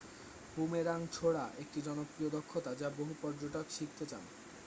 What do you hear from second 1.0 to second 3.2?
ছোড়া একটি জনপ্রিয় দক্ষতা যা বহু